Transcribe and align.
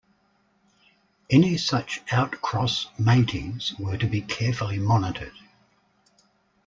Any 1.29 1.57
such 1.57 2.03
outcross 2.07 2.87
matings 2.97 3.75
were 3.77 3.97
to 3.99 4.07
be 4.07 4.21
carefully 4.21 4.79
monitored. 4.79 5.33